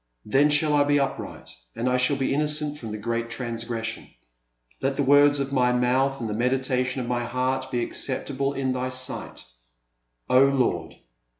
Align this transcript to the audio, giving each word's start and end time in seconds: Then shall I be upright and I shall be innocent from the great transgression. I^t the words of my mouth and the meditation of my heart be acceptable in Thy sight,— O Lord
Then 0.25 0.49
shall 0.49 0.73
I 0.73 0.83
be 0.83 0.99
upright 0.99 1.55
and 1.75 1.87
I 1.87 1.97
shall 1.97 2.15
be 2.17 2.33
innocent 2.33 2.79
from 2.79 2.89
the 2.89 2.97
great 2.97 3.29
transgression. 3.29 4.09
I^t 4.81 4.95
the 4.95 5.03
words 5.03 5.39
of 5.39 5.53
my 5.53 5.71
mouth 5.73 6.19
and 6.19 6.27
the 6.27 6.33
meditation 6.33 7.01
of 7.01 7.07
my 7.07 7.23
heart 7.23 7.69
be 7.69 7.83
acceptable 7.83 8.51
in 8.53 8.71
Thy 8.71 8.89
sight,— 8.89 9.45
O 10.27 10.43
Lord 10.43 10.95